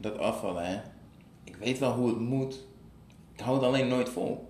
dat 0.00 0.18
afvallen, 0.18 0.66
hè. 0.66 0.80
Ik 1.44 1.56
weet 1.56 1.78
wel 1.78 1.92
hoe 1.92 2.08
het 2.08 2.18
moet. 2.18 2.66
Ik 3.32 3.40
hou 3.40 3.56
het 3.56 3.66
alleen 3.66 3.88
nooit 3.88 4.08
vol. 4.08 4.48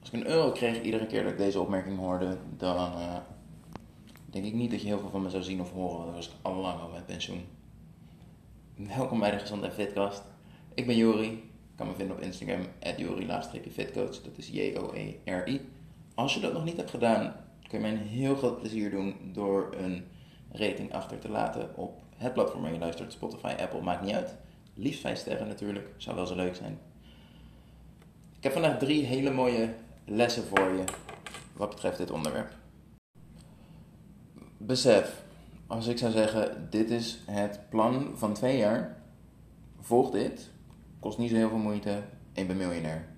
Als 0.00 0.10
ik 0.10 0.20
een 0.20 0.26
euro 0.26 0.50
kreeg 0.50 0.82
iedere 0.82 1.06
keer 1.06 1.22
dat 1.22 1.32
ik 1.32 1.38
deze 1.38 1.60
opmerking 1.60 1.98
hoorde, 1.98 2.36
dan 2.56 2.76
eh, 2.76 3.16
denk 4.26 4.44
ik 4.44 4.54
niet 4.54 4.70
dat 4.70 4.80
je 4.80 4.86
heel 4.86 4.98
veel 4.98 5.10
van 5.10 5.22
me 5.22 5.30
zou 5.30 5.42
zien 5.42 5.60
of 5.60 5.72
horen. 5.72 6.04
Dan 6.04 6.14
was 6.14 6.28
ik 6.28 6.34
al 6.42 6.54
lang 6.54 6.80
al 6.80 6.88
met 6.88 7.06
pensioen. 7.06 7.44
Welkom 8.74 9.18
bij 9.18 9.30
de 9.30 9.38
Gezond 9.38 9.62
en 9.62 9.72
Fitcast. 9.72 10.22
Ik 10.74 10.86
ben 10.86 10.96
Jori. 10.96 11.28
Je 11.28 11.76
kan 11.76 11.86
me 11.86 11.94
vinden 11.94 12.16
op 12.16 12.22
Instagram, 12.22 12.60
jori-fitcoach. 12.96 14.22
Dat 14.22 14.36
is 14.36 14.48
J-O-E-R-I. 14.48 15.60
Als 16.14 16.34
je 16.34 16.40
dat 16.40 16.52
nog 16.52 16.64
niet 16.64 16.76
hebt 16.76 16.90
gedaan, 16.90 17.34
kun 17.68 17.78
je 17.78 17.84
mij 17.84 17.90
een 17.90 18.06
heel 18.06 18.36
groot 18.36 18.58
plezier 18.60 18.90
doen 18.90 19.14
door 19.32 19.74
een 19.76 20.04
rating 20.52 20.92
achter 20.92 21.18
te 21.18 21.28
laten 21.28 21.76
op 21.76 22.02
het 22.16 22.32
platform 22.32 22.62
waar 22.62 22.72
je 22.72 22.78
luistert. 22.78 23.12
Spotify, 23.12 23.54
Apple, 23.60 23.80
maakt 23.80 24.02
niet 24.02 24.14
uit. 24.14 24.36
Liefst 24.74 25.00
5 25.00 25.18
sterren 25.18 25.48
natuurlijk, 25.48 25.88
zou 25.96 26.16
wel 26.16 26.26
zo 26.26 26.34
leuk 26.34 26.54
zijn. 26.54 26.78
Ik 28.36 28.42
heb 28.42 28.52
vandaag 28.52 28.78
drie 28.78 29.04
hele 29.04 29.30
mooie 29.30 29.74
lessen 30.04 30.44
voor 30.44 30.72
je 30.72 30.84
wat 31.52 31.70
betreft 31.70 31.98
dit 31.98 32.10
onderwerp. 32.10 32.52
Besef, 34.56 35.22
als 35.66 35.86
ik 35.86 35.98
zou 35.98 36.12
zeggen, 36.12 36.66
dit 36.70 36.90
is 36.90 37.18
het 37.26 37.60
plan 37.68 38.12
van 38.14 38.32
twee 38.32 38.56
jaar, 38.56 39.02
volg 39.80 40.10
dit, 40.10 40.50
kost 41.00 41.18
niet 41.18 41.30
zo 41.30 41.36
heel 41.36 41.48
veel 41.48 41.58
moeite 41.58 41.90
en 41.90 42.42
je 42.42 42.44
bent 42.44 42.58
miljonair. 42.58 43.08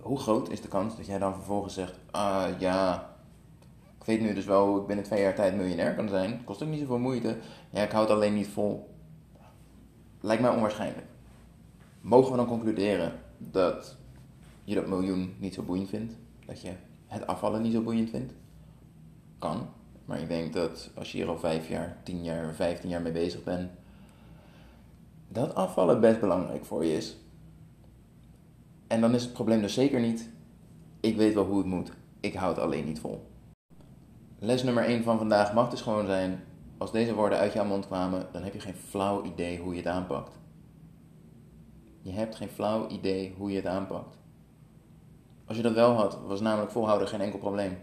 Hoe 0.00 0.18
groot 0.18 0.50
is 0.50 0.60
de 0.60 0.68
kans 0.68 0.96
dat 0.96 1.06
jij 1.06 1.18
dan 1.18 1.34
vervolgens 1.34 1.74
zegt, 1.74 1.98
ah 2.10 2.60
ja, 2.60 3.15
weet 4.06 4.20
nu 4.20 4.34
dus 4.34 4.44
wel 4.44 4.80
ik 4.80 4.86
binnen 4.86 5.04
twee 5.04 5.22
jaar 5.22 5.34
tijd 5.34 5.56
miljonair 5.56 5.94
kan 5.94 6.08
zijn, 6.08 6.44
kost 6.44 6.62
ook 6.62 6.68
niet 6.68 6.80
zoveel 6.80 6.98
moeite, 6.98 7.36
ja 7.70 7.82
ik 7.82 7.90
houd 7.90 8.08
het 8.08 8.16
alleen 8.16 8.34
niet 8.34 8.48
vol. 8.48 8.94
Lijkt 10.20 10.42
mij 10.42 10.50
onwaarschijnlijk. 10.50 11.06
Mogen 12.00 12.30
we 12.30 12.36
dan 12.36 12.46
concluderen 12.46 13.12
dat 13.38 13.96
je 14.64 14.74
dat 14.74 14.86
miljoen 14.86 15.34
niet 15.38 15.54
zo 15.54 15.62
boeiend 15.62 15.88
vindt? 15.88 16.14
Dat 16.46 16.60
je 16.60 16.72
het 17.06 17.26
afvallen 17.26 17.62
niet 17.62 17.72
zo 17.72 17.82
boeiend 17.82 18.10
vindt? 18.10 18.32
Kan. 19.38 19.68
Maar 20.04 20.20
ik 20.20 20.28
denk 20.28 20.52
dat 20.52 20.90
als 20.94 21.12
je 21.12 21.18
hier 21.18 21.28
al 21.28 21.38
vijf 21.38 21.68
jaar, 21.68 21.96
tien 22.02 22.22
jaar, 22.24 22.54
vijftien 22.54 22.90
jaar 22.90 23.02
mee 23.02 23.12
bezig 23.12 23.44
bent, 23.44 23.70
dat 25.28 25.54
afvallen 25.54 26.00
best 26.00 26.20
belangrijk 26.20 26.64
voor 26.64 26.84
je 26.84 26.96
is. 26.96 27.16
En 28.86 29.00
dan 29.00 29.14
is 29.14 29.22
het 29.22 29.32
probleem 29.32 29.60
dus 29.60 29.74
zeker 29.74 30.00
niet, 30.00 30.30
ik 31.00 31.16
weet 31.16 31.34
wel 31.34 31.44
hoe 31.44 31.58
het 31.58 31.66
moet, 31.66 31.92
ik 32.20 32.34
hou 32.34 32.54
het 32.54 32.62
alleen 32.62 32.84
niet 32.84 33.00
vol. 33.00 33.26
Les 34.38 34.62
nummer 34.62 34.84
1 34.84 35.02
van 35.02 35.18
vandaag 35.18 35.54
mag 35.54 35.70
dus 35.70 35.80
gewoon 35.80 36.06
zijn, 36.06 36.44
als 36.78 36.92
deze 36.92 37.14
woorden 37.14 37.38
uit 37.38 37.52
jouw 37.52 37.64
mond 37.64 37.86
kwamen, 37.86 38.26
dan 38.32 38.42
heb 38.42 38.52
je 38.52 38.60
geen 38.60 38.74
flauw 38.74 39.24
idee 39.24 39.58
hoe 39.58 39.72
je 39.72 39.78
het 39.78 39.88
aanpakt. 39.88 40.38
Je 42.02 42.12
hebt 42.12 42.36
geen 42.36 42.48
flauw 42.48 42.88
idee 42.88 43.34
hoe 43.38 43.50
je 43.50 43.56
het 43.56 43.66
aanpakt. 43.66 44.16
Als 45.44 45.56
je 45.56 45.62
dat 45.62 45.74
wel 45.74 45.92
had, 45.92 46.18
was 46.26 46.40
namelijk 46.40 46.70
volhouden 46.70 47.08
geen 47.08 47.20
enkel 47.20 47.38
probleem. 47.38 47.78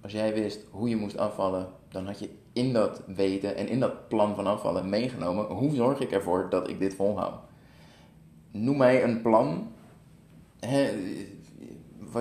Als 0.00 0.12
jij 0.12 0.34
wist 0.34 0.66
hoe 0.70 0.88
je 0.88 0.96
moest 0.96 1.18
afvallen, 1.18 1.68
dan 1.88 2.06
had 2.06 2.18
je 2.18 2.30
in 2.52 2.72
dat 2.72 3.02
weten 3.06 3.56
en 3.56 3.68
in 3.68 3.80
dat 3.80 4.08
plan 4.08 4.34
van 4.34 4.46
afvallen 4.46 4.88
meegenomen, 4.88 5.44
hoe 5.44 5.74
zorg 5.74 6.00
ik 6.00 6.10
ervoor 6.10 6.46
dat 6.50 6.68
ik 6.68 6.78
dit 6.78 6.94
volhoud? 6.94 7.40
Noem 8.50 8.76
mij 8.76 9.04
een 9.04 9.22
plan. 9.22 9.72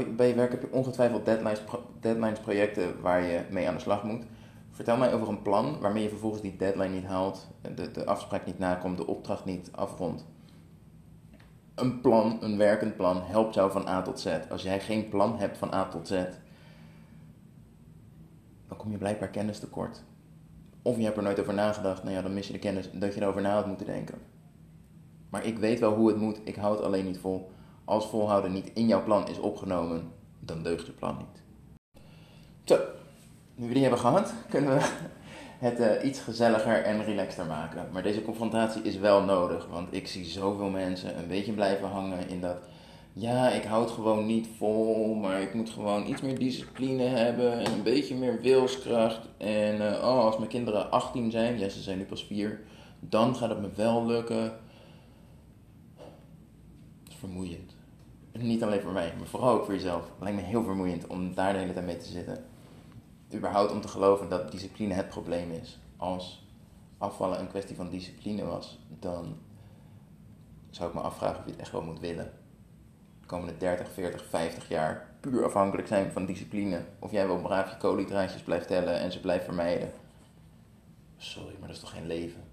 Bij 0.02 0.27
je 0.27 0.33
werk 0.36 0.52
heb 0.52 0.61
je 0.61 0.72
ongetwijfeld 0.72 1.25
deadlines, 1.25 1.61
deadlines, 1.99 2.39
projecten 2.39 3.02
waar 3.02 3.23
je 3.23 3.41
mee 3.49 3.67
aan 3.67 3.73
de 3.73 3.80
slag 3.80 4.03
moet. 4.03 4.23
Vertel 4.69 4.97
mij 4.97 5.13
over 5.13 5.27
een 5.27 5.41
plan 5.41 5.80
waarmee 5.80 6.03
je 6.03 6.09
vervolgens 6.09 6.41
die 6.41 6.55
deadline 6.55 6.95
niet 6.95 7.05
haalt, 7.05 7.47
de, 7.75 7.91
de 7.91 8.05
afspraak 8.05 8.45
niet 8.45 8.59
nakomt, 8.59 8.97
de 8.97 9.08
opdracht 9.08 9.45
niet 9.45 9.69
afrondt. 9.71 10.25
Een 11.75 12.02
plan, 12.02 12.38
een 12.41 12.58
werkend 12.58 12.95
plan, 12.95 13.21
helpt 13.21 13.53
jou 13.53 13.71
van 13.71 13.88
A 13.88 14.02
tot 14.02 14.19
Z. 14.19 14.27
Als 14.49 14.64
jij 14.64 14.80
geen 14.80 15.09
plan 15.09 15.37
hebt 15.37 15.58
van 15.58 15.73
A 15.73 15.87
tot 15.87 16.08
Z, 16.08 16.11
dan 18.67 18.77
kom 18.77 18.92
je 18.92 18.98
blijkbaar 18.98 19.30
kennis 19.30 19.59
tekort. 19.59 20.03
Of 20.82 20.98
je 20.98 21.03
hebt 21.03 21.17
er 21.17 21.23
nooit 21.23 21.39
over 21.39 21.53
nagedacht, 21.53 22.03
nou 22.03 22.15
ja, 22.15 22.21
dan 22.21 22.33
mis 22.33 22.48
je 22.48 22.53
de 22.53 22.59
kennis 22.59 22.89
dat 22.93 23.14
je 23.14 23.21
erover 23.21 23.42
na 23.42 23.53
had 23.53 23.67
moeten 23.67 23.86
denken. 23.86 24.17
Maar 25.30 25.45
ik 25.45 25.58
weet 25.58 25.80
wel 25.80 25.95
hoe 25.95 26.08
het 26.08 26.17
moet, 26.17 26.39
ik 26.43 26.55
hou 26.55 26.76
het 26.76 26.86
alleen 26.86 27.05
niet 27.05 27.17
vol. 27.17 27.52
Als 27.86 28.08
volhouden 28.08 28.52
niet 28.52 28.71
in 28.73 28.88
jouw 28.88 29.04
plan 29.04 29.27
is 29.27 29.39
opgenomen, 29.39 30.11
dan 30.39 30.64
deugt 30.64 30.86
je 30.86 30.92
plan 30.92 31.17
niet. 31.17 31.42
Zo, 32.64 32.80
nu 33.55 33.67
we 33.67 33.73
die 33.73 33.82
hebben 33.82 33.99
gehad, 33.99 34.33
kunnen 34.49 34.77
we 34.77 34.89
het 35.60 35.80
uh, 35.80 36.10
iets 36.10 36.20
gezelliger 36.20 36.83
en 36.83 37.04
relaxter 37.04 37.45
maken. 37.45 37.88
Maar 37.92 38.04
deze 38.04 38.21
confrontatie 38.21 38.82
is 38.82 38.98
wel 38.98 39.23
nodig, 39.23 39.67
want 39.71 39.88
ik 39.94 40.08
zie 40.08 40.26
zoveel 40.26 40.70
mensen 40.70 41.17
een 41.17 41.27
beetje 41.27 41.52
blijven 41.52 41.88
hangen 41.88 42.30
in 42.30 42.42
dat. 42.42 42.58
Ja, 43.14 43.49
ik 43.49 43.64
houd 43.64 43.92
gewoon 43.92 44.26
niet 44.26 44.48
vol, 44.58 45.14
maar 45.14 45.42
ik 45.42 45.54
moet 45.54 45.70
gewoon 45.70 46.08
iets 46.08 46.21
meer 46.21 46.39
discipline 46.39 47.04
hebben 47.04 47.60
en 47.60 47.71
een 47.71 47.83
beetje 47.83 48.15
meer 48.15 48.42
wilskracht. 48.42 49.20
En 49.38 49.76
uh, 49.76 49.92
oh, 49.92 50.26
als 50.26 50.38
mijn 50.38 50.50
kinderen 50.50 50.92
18 50.92 51.32
zijn, 51.32 51.60
ja, 51.60 51.70
ze 51.70 51.82
zijn 51.82 51.98
nu 51.98 52.04
pas 52.04 52.23
4, 52.23 52.60
dan 53.00 53.36
gaat 53.36 53.50
het 53.50 53.61
me 53.61 53.70
wel 53.76 54.05
lukken. 54.05 54.54
Vermoeiend. 57.23 57.76
Niet 58.32 58.64
alleen 58.64 58.82
voor 58.82 58.92
mij, 58.92 59.14
maar 59.17 59.28
vooral 59.28 59.54
ook 59.54 59.66
voor 59.66 59.73
jezelf. 59.73 60.02
Het 60.02 60.20
lijkt 60.20 60.38
me 60.38 60.44
heel 60.44 60.64
vermoeiend 60.64 61.08
om 61.08 61.34
daar 61.34 61.54
de 61.54 61.60
hele 61.60 61.73
tijd 61.73 61.86
mee 61.86 61.98
te 61.98 62.10
zitten 62.10 62.45
überhaupt 63.34 63.72
om 63.72 63.82
te 63.82 63.88
geloven 63.88 64.30
dat 64.30 64.52
discipline 64.52 64.94
het 64.94 65.10
probleem 65.10 65.52
is. 65.52 65.80
Als 65.98 66.45
afvallen 66.98 67.39
een 67.39 67.48
kwestie 67.48 67.76
van 67.76 67.89
discipline 67.89 68.44
was, 68.45 68.80
dan 69.00 69.38
zou 70.70 70.89
ik 70.89 70.95
me 70.95 71.02
afvragen 71.02 71.38
of 71.39 71.45
je 71.45 71.52
het 71.52 71.60
echt 71.60 71.72
wel 71.72 71.82
moet 71.82 72.00
willen. 72.00 72.32
De 73.22 73.28
komende 73.28 73.58
30, 73.58 73.92
40, 73.92 74.26
50 74.26 74.67
jaar 74.70 75.16
puur 75.20 75.45
afhankelijk 75.45 75.88
zijn 75.88 76.12
van 76.12 76.26
discipline. 76.26 76.86
Of 77.00 77.12
jij 77.12 77.28
wel 77.28 77.42
braaf 77.42 77.70
je 77.70 77.78
koolhydraatjes 77.78 78.42
blijft 78.42 78.67
tellen 78.67 79.00
en 79.00 79.12
ze 79.12 79.20
blijft 79.20 79.45
vermijden. 79.45 79.92
Sorry, 81.17 81.54
maar 81.60 81.67
dat 81.67 81.76
is 81.76 81.83
toch 81.83 81.94
geen 81.94 82.08
leven? 82.08 82.44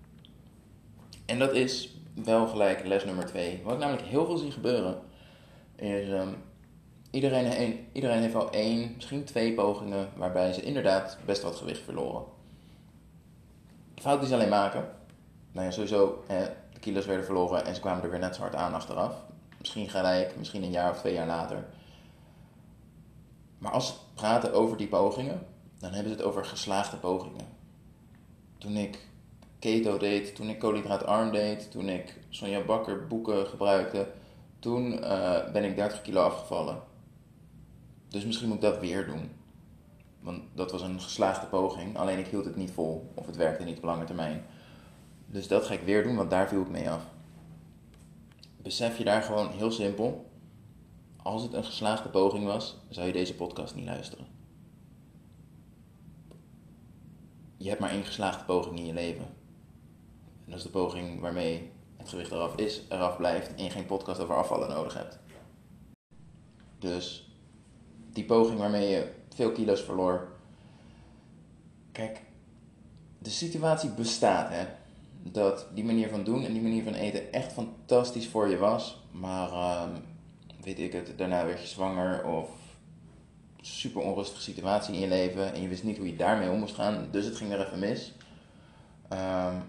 En 1.27 1.39
dat 1.39 1.53
is 1.53 2.00
wel 2.15 2.47
gelijk 2.47 2.87
les 2.87 3.05
nummer 3.05 3.27
2. 3.27 3.61
Wat 3.65 3.73
ik 3.73 3.79
namelijk 3.79 4.07
heel 4.07 4.27
veel 4.27 4.37
zie 4.37 4.51
gebeuren, 4.51 4.99
is 5.77 6.09
um, 6.09 6.37
Iedereen, 7.11 7.87
iedereen 7.93 8.23
heeft 8.23 8.35
al 8.35 8.51
één, 8.51 8.93
misschien 8.95 9.25
twee 9.25 9.55
pogingen 9.55 10.09
waarbij 10.17 10.53
ze 10.53 10.63
inderdaad 10.63 11.19
best 11.25 11.43
wat 11.43 11.57
gewicht 11.57 11.83
verloren. 11.83 12.25
De 13.95 14.03
fout 14.03 14.19
die 14.19 14.29
ze 14.29 14.35
alleen 14.35 14.49
maken, 14.49 14.89
nou 15.53 15.67
ja, 15.67 15.73
sowieso, 15.73 16.25
hè, 16.27 16.45
de 16.73 16.81
kilo's 16.81 17.07
werden 17.07 17.25
verloren 17.25 17.65
en 17.65 17.75
ze 17.75 17.81
kwamen 17.81 18.03
er 18.03 18.11
weer 18.11 18.19
net 18.19 18.35
zo 18.35 18.41
hard 18.41 18.55
aan 18.55 18.75
achteraf. 18.75 19.15
Misschien 19.59 19.89
gelijk, 19.89 20.37
misschien 20.37 20.63
een 20.63 20.71
jaar 20.71 20.91
of 20.91 20.99
twee 20.99 21.13
jaar 21.13 21.27
later. 21.27 21.65
Maar 23.59 23.73
als 23.73 23.87
ze 23.87 23.95
praten 24.15 24.53
over 24.53 24.77
die 24.77 24.89
pogingen, 24.89 25.47
dan 25.79 25.93
hebben 25.93 26.13
ze 26.13 26.19
het 26.19 26.27
over 26.27 26.45
geslaagde 26.45 26.97
pogingen. 26.97 27.47
Toen 28.59 28.77
ik 28.77 28.99
keto 29.61 29.99
deed, 29.99 30.35
toen 30.35 30.49
ik 30.49 30.59
koolhydraatarm 30.59 31.33
deed, 31.33 31.71
toen 31.71 31.89
ik 31.89 32.19
Sonja 32.29 32.65
Bakker 32.65 33.07
boeken 33.07 33.47
gebruikte, 33.47 34.07
toen 34.59 34.93
uh, 34.93 35.53
ben 35.53 35.65
ik 35.65 35.77
30 35.77 36.03
kilo 36.03 36.23
afgevallen. 36.23 36.83
Dus 38.09 38.25
misschien 38.25 38.49
moet 38.49 38.57
ik 38.57 38.63
dat 38.63 38.81
weer 38.81 39.07
doen. 39.07 39.31
Want 40.21 40.43
dat 40.55 40.73
was 40.73 40.83
een 40.83 41.01
geslaagde 41.01 41.47
poging, 41.47 41.97
alleen 41.97 42.19
ik 42.19 42.27
hield 42.27 42.45
het 42.45 42.57
niet 42.57 42.71
vol 42.71 43.13
of 43.15 43.27
het 43.27 43.37
werkte 43.37 43.65
niet 43.65 43.77
op 43.77 43.85
lange 43.85 44.05
termijn. 44.05 44.45
Dus 45.27 45.49
dat 45.49 45.67
ga 45.67 45.75
ik 45.75 45.81
weer 45.81 46.03
doen, 46.03 46.17
want 46.17 46.31
daar 46.31 46.49
viel 46.49 46.61
ik 46.61 46.69
mee 46.69 46.91
af. 46.91 47.07
Besef 48.57 48.99
je 48.99 49.05
daar 49.05 49.23
gewoon 49.23 49.51
heel 49.51 49.71
simpel. 49.71 50.31
Als 51.17 51.43
het 51.43 51.53
een 51.53 51.65
geslaagde 51.65 52.09
poging 52.09 52.45
was, 52.45 52.77
zou 52.89 53.07
je 53.07 53.13
deze 53.13 53.35
podcast 53.35 53.75
niet 53.75 53.85
luisteren. 53.85 54.27
Je 57.57 57.69
hebt 57.69 57.81
maar 57.81 57.91
één 57.91 58.05
geslaagde 58.05 58.45
poging 58.45 58.79
in 58.79 58.87
je 58.87 58.93
leven. 58.93 59.40
Dat 60.51 60.59
is 60.59 60.65
de 60.65 60.71
poging 60.71 61.21
waarmee 61.21 61.71
het 61.97 62.09
gewicht 62.09 62.31
eraf 62.31 62.57
is, 62.57 62.83
eraf 62.89 63.17
blijft 63.17 63.55
en 63.55 63.65
je 63.65 63.71
geen 63.71 63.87
podcast 63.87 64.21
over 64.21 64.37
afvallen 64.37 64.69
nodig 64.69 64.95
hebt. 64.95 65.19
Dus 66.79 67.35
die 68.13 68.25
poging 68.25 68.59
waarmee 68.59 68.89
je 68.89 69.13
veel 69.35 69.53
kilo's 69.53 69.83
verloor. 69.83 70.29
Kijk, 71.93 72.21
de 73.19 73.31
situatie 73.31 73.91
bestaat, 73.91 74.51
hè. 74.51 74.67
Dat 75.23 75.67
die 75.75 75.85
manier 75.85 76.09
van 76.09 76.25
doen 76.25 76.45
en 76.45 76.53
die 76.53 76.63
manier 76.63 76.83
van 76.83 76.95
eten 76.95 77.33
echt 77.33 77.53
fantastisch 77.53 78.29
voor 78.29 78.49
je 78.49 78.57
was. 78.57 79.03
Maar, 79.11 79.51
uh, 79.51 79.83
weet 80.61 80.79
ik 80.79 80.93
het, 80.93 81.19
daarna 81.19 81.45
werd 81.47 81.61
je 81.61 81.67
zwanger 81.67 82.25
of 82.25 82.51
super 83.61 84.03
onrustige 84.03 84.43
situatie 84.43 84.95
in 84.95 85.01
je 85.01 85.09
leven. 85.09 85.55
En 85.55 85.63
je 85.63 85.69
wist 85.69 85.85
niet 85.85 85.97
hoe 85.97 86.07
je 86.07 86.17
daarmee 86.17 86.51
om 86.51 86.59
moest 86.59 86.75
gaan. 86.75 87.09
Dus 87.11 87.25
het 87.25 87.37
ging 87.37 87.53
er 87.53 87.67
even 87.67 87.79
mis. 87.79 88.13
Um, 89.13 89.63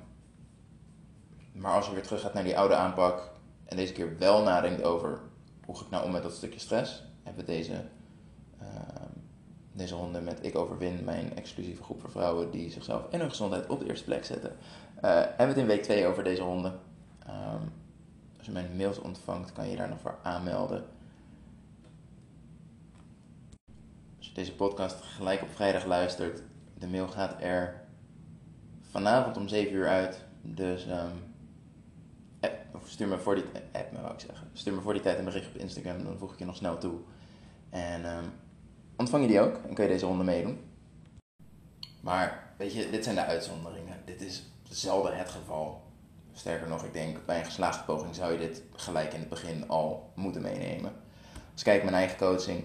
maar 1.52 1.74
als 1.74 1.86
je 1.86 1.94
weer 1.94 2.04
terug 2.04 2.22
gaat 2.22 2.34
naar 2.34 2.44
die 2.44 2.58
oude 2.58 2.76
aanpak. 2.76 3.32
En 3.66 3.78
deze 3.78 3.94
keer 3.94 4.18
wel 4.18 4.44
nadenkt 4.44 4.84
over 4.84 5.20
hoe 5.66 5.76
ga 5.76 5.84
ik 5.84 5.90
nou 5.90 6.06
om 6.06 6.12
met 6.12 6.24
dat 6.24 6.34
stukje 6.34 6.60
stress. 6.60 7.04
Hebben 7.24 7.46
we 7.46 7.52
deze 7.52 7.84
Deze 9.74 9.96
ronde 9.96 10.22
met 10.22 10.40
Ik 10.42 10.58
Overwin, 10.58 11.04
mijn 11.04 11.36
exclusieve 11.36 11.84
groep 11.84 12.02
voor 12.02 12.12
vrouwen 12.12 12.52
die 12.52 12.72
zichzelf 12.72 13.10
en 13.10 13.20
hun 13.20 13.30
gezondheid 13.30 13.68
op 13.68 13.80
de 13.80 13.88
eerste 13.88 14.06
plek 14.06 14.26
zetten. 14.26 14.56
Uh, 14.96 15.02
hebben 15.02 15.38
we 15.38 15.44
het 15.44 15.58
in 15.58 15.66
week 15.66 15.84
2 15.84 16.08
over 16.08 16.24
deze 16.24 16.42
ronde. 16.42 16.72
Um, 17.28 17.72
als 18.38 18.46
je 18.46 18.52
mijn 18.52 18.76
mails 18.76 19.00
ontvangt, 19.00 19.54
kan 19.54 19.70
je 19.70 19.76
daar 19.76 19.90
nog 19.90 20.00
voor 20.00 20.18
aanmelden. 20.24 20.86
Als 24.18 24.28
je 24.28 24.34
deze 24.34 24.56
podcast 24.56 25.02
gelijk 25.02 25.42
op 25.42 25.50
vrijdag 25.50 25.86
luistert, 25.86 26.42
de 26.78 26.88
mail 26.88 27.08
gaat 27.08 27.36
er 27.42 27.82
vanavond 28.82 29.38
om 29.38 29.48
7 29.48 29.74
uur 29.74 29.88
uit. 29.88 30.26
Dus 30.42 30.88
um, 30.88 31.31
stuur 32.86 33.08
me 33.08 33.18
voor 33.18 33.36
die 33.36 33.44
app, 33.72 34.02
wou 34.02 34.14
ik 34.14 34.20
zeggen. 34.20 34.50
Stuur 34.54 34.74
me 34.74 34.82
voor 34.82 34.94
die 34.94 35.02
tijd 35.02 35.18
een 35.18 35.26
bericht 35.26 35.48
op 35.48 35.56
Instagram, 35.56 36.04
dan 36.04 36.18
voeg 36.18 36.34
ik 36.34 36.40
je 36.40 36.46
nog 36.46 36.56
snel 36.56 36.78
toe. 36.78 37.00
En 37.70 38.18
um, 38.18 38.32
ontvang 38.96 39.24
je 39.24 39.30
die 39.30 39.40
ook 39.40 39.56
en 39.68 39.74
kun 39.74 39.84
je 39.84 39.90
deze 39.90 40.06
ronde 40.06 40.24
meedoen. 40.24 40.60
Maar 42.02 42.54
weet 42.58 42.74
je, 42.74 42.90
dit 42.90 43.04
zijn 43.04 43.16
de 43.16 43.26
uitzonderingen. 43.26 44.02
Dit 44.06 44.22
is 44.22 44.44
zelden 44.70 45.18
het 45.18 45.30
geval. 45.30 45.82
Sterker 46.34 46.68
nog, 46.68 46.84
ik 46.84 46.94
denk 46.94 47.26
bij 47.26 47.40
een 47.40 47.46
geslaagde 47.46 47.84
poging 47.84 48.16
zou 48.16 48.32
je 48.32 48.38
dit 48.38 48.64
gelijk 48.76 49.14
in 49.14 49.20
het 49.20 49.30
begin 49.30 49.70
al 49.70 50.12
moeten 50.16 50.42
meenemen. 50.42 50.92
Als 51.52 51.62
ik 51.62 51.64
kijk 51.64 51.84
mijn 51.84 51.96
eigen 51.96 52.18
coaching, 52.18 52.64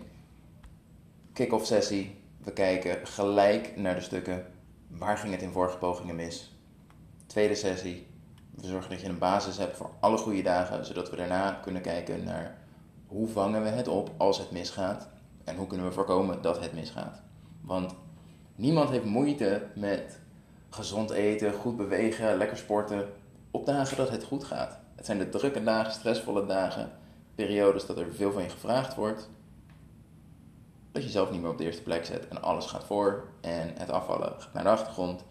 kick-off 1.32 1.66
sessie, 1.66 2.20
we 2.38 2.52
kijken 2.52 3.06
gelijk 3.06 3.76
naar 3.76 3.94
de 3.94 4.00
stukken. 4.00 4.46
Waar 4.88 5.19
ging 5.19 5.32
het 5.32 5.42
in 5.42 5.52
vorige 5.52 5.78
pogingen 5.78 6.16
mis? 6.16 6.54
Tweede 7.26 7.54
sessie, 7.54 8.06
we 8.56 8.67
zorgen 8.67 8.91
dat 8.91 9.00
je 9.00 9.08
een 9.08 9.19
basis 9.19 9.56
hebt 9.56 9.76
voor 9.76 9.91
alle 10.00 10.17
goede 10.17 10.43
dagen, 10.43 10.87
zodat 10.87 11.11
we 11.11 11.17
daarna 11.17 11.50
kunnen 11.50 11.82
kijken 11.82 12.25
naar 12.25 12.58
hoe 13.06 13.29
vangen 13.29 13.62
we 13.62 13.69
het 13.69 13.88
op 13.88 14.11
als 14.17 14.38
het 14.38 14.50
misgaat 14.50 15.08
en 15.44 15.56
hoe 15.56 15.67
kunnen 15.67 15.87
we 15.87 15.93
voorkomen 15.93 16.43
dat 16.43 16.61
het 16.61 16.73
misgaat. 16.73 17.20
Want 17.61 17.94
niemand 18.55 18.91
heeft 18.91 19.05
moeite 19.05 19.67
met 19.75 20.19
gezond 20.70 21.11
eten, 21.11 21.53
goed 21.53 21.76
bewegen, 21.76 22.37
lekker 22.37 22.56
sporten 22.56 23.08
op 23.50 23.67
dagen 23.67 23.97
dat 23.97 24.11
het 24.11 24.25
goed 24.25 24.44
gaat. 24.44 24.79
Het 24.94 25.06
zijn 25.06 25.19
de 25.19 25.29
drukke 25.29 25.62
dagen, 25.62 25.93
stressvolle 25.93 26.47
dagen, 26.47 26.91
periodes 27.35 27.87
dat 27.87 27.99
er 27.99 28.14
veel 28.14 28.32
van 28.32 28.43
je 28.43 28.49
gevraagd 28.49 28.94
wordt. 28.94 29.29
Dat 30.93 31.03
je 31.03 31.08
zelf 31.08 31.31
niet 31.31 31.41
meer 31.41 31.50
op 31.50 31.58
de 31.58 31.64
eerste 31.64 31.82
plek 31.82 32.05
zet 32.05 32.29
en 32.29 32.43
alles 32.43 32.67
gaat 32.67 32.85
voor 32.85 33.29
en 33.41 33.75
het 33.79 33.91
afvallen 33.91 34.35
gaat 34.38 34.53
naar 34.53 34.62
de 34.62 34.70
achtergrond 34.70 35.25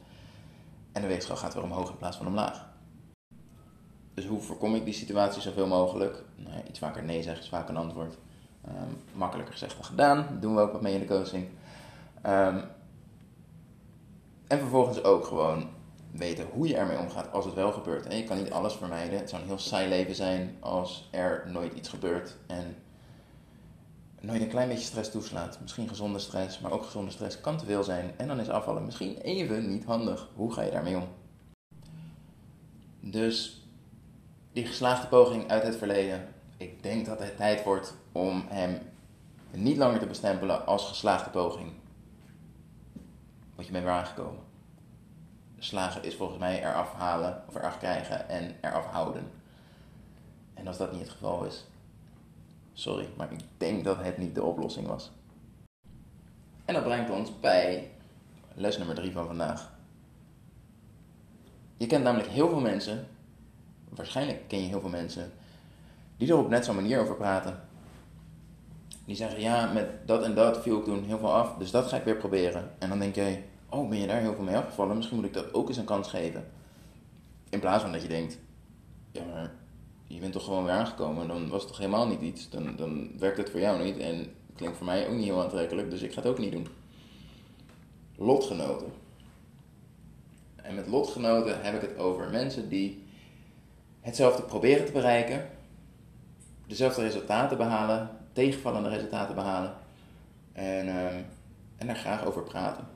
en 0.92 1.02
de 1.02 1.08
weegschaal 1.08 1.38
gaat 1.38 1.54
weer 1.54 1.64
omhoog 1.64 1.90
in 1.90 1.98
plaats 1.98 2.18
van 2.18 2.28
omlaag. 2.28 2.75
Dus 4.16 4.26
hoe 4.26 4.40
voorkom 4.40 4.76
ik 4.76 4.86
die 4.86 4.94
situatie 4.94 5.42
zoveel 5.42 5.68
mogelijk? 5.68 6.24
Nou, 6.36 6.64
iets 6.68 6.80
vaker 6.80 7.04
nee 7.04 7.24
zeggen 7.24 7.44
is 7.44 7.50
vaak 7.50 7.70
een 7.70 7.78
antwoord. 7.78 8.18
Um, 8.68 8.98
makkelijker 9.14 9.54
gezegd 9.54 9.76
dan 9.76 9.86
gedaan. 9.86 10.38
doen 10.40 10.56
we 10.56 10.62
ook 10.62 10.72
wat 10.72 10.82
mee 10.82 10.94
in 10.94 11.00
de 11.00 11.06
coaching. 11.06 11.48
Um, 12.26 12.64
en 14.48 14.60
vervolgens 14.60 15.04
ook 15.04 15.26
gewoon 15.26 15.70
weten 16.12 16.48
hoe 16.54 16.68
je 16.68 16.78
ermee 16.78 16.98
omgaat 16.98 17.32
als 17.32 17.46
het 17.46 17.54
wel 17.54 17.72
gebeurt. 17.72 18.06
En 18.06 18.18
je 18.18 18.24
kan 18.24 18.38
niet 18.38 18.52
alles 18.52 18.74
vermijden. 18.74 19.20
Het 19.20 19.30
zou 19.30 19.42
een 19.42 19.48
heel 19.48 19.58
saai 19.58 19.90
leven 19.90 20.16
zijn 20.16 20.58
als 20.60 21.08
er 21.12 21.44
nooit 21.48 21.74
iets 21.74 21.90
gebeurt 21.90 22.38
en 22.48 22.76
nooit 24.22 24.42
een 24.42 24.50
klein 24.50 24.68
beetje 24.68 24.84
stress 24.84 25.12
toeslaat. 25.12 25.62
Misschien 25.62 25.88
gezonde 25.88 26.20
stress, 26.20 26.60
maar 26.60 26.72
ook 26.72 26.84
gezonde 26.84 27.12
stress 27.12 27.42
kan 27.42 27.58
te 27.58 27.66
veel 27.66 27.84
zijn. 27.84 28.12
En 28.18 28.28
dan 28.28 28.40
is 28.40 28.50
afvallen 28.50 28.86
misschien 28.86 29.18
even 29.18 29.70
niet 29.70 29.86
handig. 29.86 30.30
Hoe 30.36 30.54
ga 30.54 30.62
je 30.62 30.72
daarmee 30.72 30.96
om? 30.96 31.08
Dus 33.00 33.65
die 34.56 34.66
geslaagde 34.66 35.08
poging 35.08 35.50
uit 35.50 35.64
het 35.64 35.76
verleden. 35.76 36.28
Ik 36.58 36.84
denk 36.84 37.06
dat 37.06 37.20
het 37.20 37.38
tijd 37.38 37.64
wordt 37.64 37.94
om 38.12 38.46
hem 38.48 38.80
niet 39.52 39.78
langer 39.78 40.00
te 40.00 40.06
bestempelen 40.06 40.66
als 40.66 40.88
geslaagde 40.88 41.30
poging. 41.30 41.72
Want 43.56 43.68
je 43.68 43.74
bent 43.74 43.84
weer 43.84 43.94
aangekomen. 43.94 44.42
Slagen 45.58 46.04
is 46.04 46.16
volgens 46.16 46.40
mij 46.40 46.60
eraf 46.60 46.94
halen 46.94 47.44
of 47.48 47.56
eraf 47.56 47.78
krijgen 47.78 48.30
en 48.30 48.56
eraf 48.62 48.86
houden. 48.86 49.32
En 50.54 50.68
als 50.68 50.78
dat 50.78 50.92
niet 50.92 51.02
het 51.02 51.10
geval 51.10 51.46
is, 51.46 51.66
sorry, 52.74 53.10
maar 53.18 53.32
ik 53.32 53.40
denk 53.58 53.84
dat 53.84 53.98
het 53.98 54.18
niet 54.18 54.36
de 54.36 54.44
oplossing 54.44 54.88
was. 54.88 55.12
En 56.66 56.74
dat 56.74 56.84
brengt 56.84 57.10
ons 57.10 57.40
bij 57.40 57.92
les 58.54 58.78
nummer 58.78 58.96
3 58.96 59.12
van 59.12 59.28
vandaag. 59.28 59.74
Je 61.78 61.88
kent 61.88 62.04
namelijk 62.04 62.30
heel 62.30 62.50
veel 62.50 62.60
mensen 62.60 63.08
waarschijnlijk 63.96 64.48
ken 64.48 64.62
je 64.62 64.68
heel 64.68 64.80
veel 64.80 64.90
mensen 64.90 65.32
die 66.18 66.30
er 66.30 66.38
op 66.38 66.50
net 66.50 66.66
zo'n 66.66 66.76
manier 66.76 67.00
over 67.00 67.16
praten. 67.16 67.60
Die 69.06 69.16
zeggen, 69.16 69.42
ja, 69.42 69.72
met 69.74 70.08
dat 70.08 70.24
en 70.24 70.36
dat 70.36 70.62
viel 70.62 70.78
ik 70.78 70.84
toen 70.84 71.04
heel 71.04 71.18
veel 71.18 71.34
af, 71.34 71.56
dus 71.58 71.72
dat 71.72 71.88
ga 71.88 71.98
ik 71.98 72.04
weer 72.04 72.18
proberen. 72.18 72.72
En 72.80 72.90
dan 72.90 73.00
denk 73.00 73.16
jij, 73.16 73.44
oh, 73.70 73.90
ben 73.90 74.00
je 74.00 74.08
daar 74.08 74.22
heel 74.22 74.36
veel 74.36 74.44
mee 74.44 74.58
afgevallen? 74.58 74.96
Misschien 74.96 75.18
moet 75.18 75.26
ik 75.26 75.34
dat 75.34 75.54
ook 75.54 75.68
eens 75.68 75.78
een 75.78 75.86
kans 75.86 76.08
geven. 76.08 76.46
In 77.50 77.60
plaats 77.60 77.84
van 77.84 77.92
dat 77.92 78.02
je 78.02 78.08
denkt, 78.08 78.38
ja, 79.12 79.24
maar 79.26 79.54
je 80.08 80.20
bent 80.20 80.34
toch 80.34 80.44
gewoon 80.44 80.64
weer 80.64 80.74
aangekomen, 80.74 81.28
dan 81.28 81.50
was 81.50 81.60
het 81.60 81.68
toch 81.68 81.78
helemaal 81.78 82.08
niet 82.08 82.22
iets. 82.22 82.50
Dan, 82.50 82.76
dan 82.76 83.20
werkt 83.20 83.38
het 83.38 83.50
voor 83.50 83.60
jou 83.60 83.84
niet 83.84 83.98
en 83.98 84.34
klinkt 84.56 84.78
voor 84.78 84.86
mij 84.86 85.08
ook 85.08 85.16
niet 85.16 85.24
heel 85.24 85.42
aantrekkelijk, 85.42 85.90
dus 85.90 86.02
ik 86.02 86.14
ga 86.14 86.22
het 86.22 86.30
ook 86.30 86.40
niet 86.40 86.52
doen. 86.52 86.68
Lotgenoten. 88.16 88.88
En 90.56 90.76
met 90.76 90.88
lotgenoten 90.88 91.62
heb 91.62 91.76
ik 91.76 91.82
het 91.82 91.98
over 91.98 92.30
mensen 92.30 92.70
die 92.70 93.05
hetzelfde 94.06 94.42
proberen 94.42 94.86
te 94.86 94.92
bereiken, 94.92 95.50
dezelfde 96.68 97.02
resultaten 97.02 97.58
behalen, 97.58 98.10
tegenvallende 98.34 98.90
resultaten 98.90 99.36
behalen 99.36 99.74
en, 100.54 100.88
uh, 100.88 101.16
en 101.76 101.88
daar 101.88 101.96
graag 101.96 102.26
over 102.26 102.44
praten. 102.44 102.88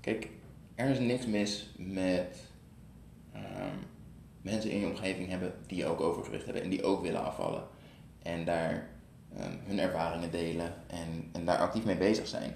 Kijk, 0.00 0.28
er 0.74 0.88
is 0.88 0.98
niks 0.98 1.26
mis 1.26 1.70
met 1.76 2.36
um, 3.34 3.86
mensen 4.42 4.70
in 4.70 4.80
je 4.80 4.86
omgeving 4.86 5.28
hebben 5.28 5.54
die 5.66 5.86
ook 5.86 6.00
overgewicht 6.00 6.44
hebben 6.44 6.62
en 6.62 6.70
die 6.70 6.84
ook 6.84 7.02
willen 7.02 7.24
afvallen. 7.24 7.62
En 8.22 8.44
daar 8.44 8.88
um, 9.38 9.60
hun 9.66 9.78
ervaringen 9.78 10.30
delen 10.30 10.74
en, 10.86 11.28
en 11.32 11.44
daar 11.44 11.58
actief 11.58 11.84
mee 11.84 11.96
bezig 11.96 12.26
zijn. 12.26 12.54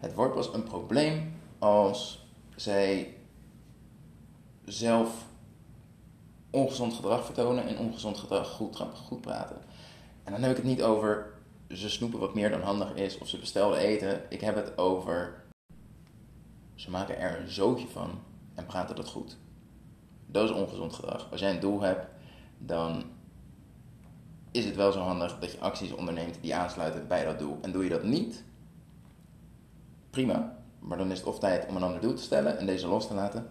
Het 0.00 0.14
wordt 0.14 0.34
pas 0.34 0.54
een 0.54 0.64
probleem 0.64 1.32
als 1.58 2.26
zij 2.56 3.14
zelf 4.64 5.32
ongezond 6.54 6.94
gedrag 6.94 7.24
vertonen 7.24 7.66
en 7.66 7.78
ongezond 7.78 8.18
gedrag 8.18 8.48
goed, 8.48 8.76
goed 8.94 9.20
praten. 9.20 9.56
En 10.24 10.32
dan 10.32 10.42
heb 10.42 10.50
ik 10.50 10.56
het 10.56 10.66
niet 10.66 10.82
over 10.82 11.32
ze 11.68 11.90
snoepen 11.90 12.18
wat 12.18 12.34
meer 12.34 12.50
dan 12.50 12.60
handig 12.60 12.94
is 12.94 13.18
of 13.18 13.28
ze 13.28 13.38
bestelden 13.38 13.78
eten. 13.78 14.22
Ik 14.28 14.40
heb 14.40 14.54
het 14.54 14.78
over 14.78 15.44
ze 16.74 16.90
maken 16.90 17.18
er 17.18 17.40
een 17.40 17.48
zootje 17.48 17.86
van 17.86 18.10
en 18.54 18.66
praten 18.66 18.96
dat 18.96 19.08
goed. 19.08 19.36
Dat 20.26 20.50
is 20.50 20.56
ongezond 20.56 20.92
gedrag. 20.92 21.28
Als 21.30 21.40
jij 21.40 21.50
een 21.50 21.60
doel 21.60 21.80
hebt, 21.80 22.06
dan 22.58 23.02
is 24.50 24.64
het 24.64 24.76
wel 24.76 24.92
zo 24.92 25.00
handig 25.00 25.38
dat 25.38 25.52
je 25.52 25.60
acties 25.60 25.92
onderneemt 25.92 26.38
die 26.40 26.54
aansluiten 26.54 27.08
bij 27.08 27.24
dat 27.24 27.38
doel. 27.38 27.58
En 27.62 27.72
doe 27.72 27.82
je 27.82 27.90
dat 27.90 28.02
niet, 28.02 28.44
prima. 30.10 30.56
Maar 30.78 30.98
dan 30.98 31.10
is 31.10 31.18
het 31.18 31.26
of 31.26 31.38
tijd 31.38 31.66
om 31.68 31.76
een 31.76 31.82
ander 31.82 32.00
doel 32.00 32.14
te 32.14 32.22
stellen 32.22 32.58
en 32.58 32.66
deze 32.66 32.86
los 32.86 33.06
te 33.06 33.14
laten. 33.14 33.48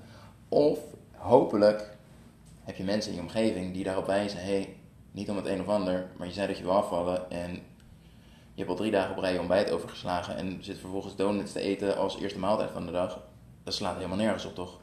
Of 0.50 0.80
hopelijk 1.12 1.98
heb 2.64 2.76
je 2.76 2.84
mensen 2.84 3.12
in 3.12 3.18
je 3.18 3.24
omgeving 3.24 3.74
die 3.74 3.84
daarop 3.84 4.06
wijzen: 4.06 4.44
hey, 4.44 4.76
niet 5.12 5.30
om 5.30 5.36
het 5.36 5.46
een 5.46 5.62
of 5.62 5.68
ander, 5.68 6.12
maar 6.18 6.28
je 6.28 6.34
zei 6.34 6.48
dat 6.48 6.58
je 6.58 6.64
wil 6.64 6.72
afvallen 6.72 7.32
en 7.32 7.52
je 8.54 8.60
hebt 8.60 8.70
al 8.70 8.76
drie 8.76 8.92
dagen 8.92 9.12
op 9.12 9.22
rij 9.22 9.34
je 9.34 9.40
ontbijt 9.40 9.72
overgeslagen 9.72 10.36
en 10.36 10.64
zit 10.64 10.78
vervolgens 10.78 11.16
donuts 11.16 11.52
te 11.52 11.60
eten 11.60 11.98
als 11.98 12.20
eerste 12.20 12.40
maaltijd 12.40 12.72
van 12.72 12.86
de 12.86 12.92
dag. 12.92 13.22
Dat 13.64 13.74
slaat 13.74 13.96
helemaal 13.96 14.18
nergens 14.18 14.46
op, 14.46 14.56
toch? 14.56 14.80